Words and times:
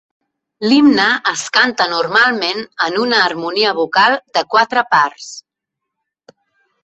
L'himne 0.69 1.03
es 1.31 1.41
canta 1.57 1.85
normalment 1.91 2.63
en 2.87 2.97
una 3.03 3.19
harmonia 3.25 3.73
vocal 3.81 4.17
de 4.39 4.43
quatre 4.55 4.85
parts. 4.95 5.29